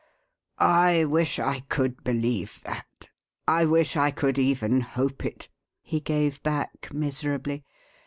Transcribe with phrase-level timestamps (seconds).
[0.57, 3.09] "I wish I could believe that,
[3.47, 5.47] I wish I could even hope it,"
[5.83, 7.63] he gave back miserably.